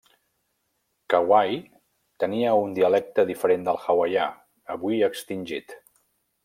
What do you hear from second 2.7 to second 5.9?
dialecte diferenciat del hawaià, avui extingit.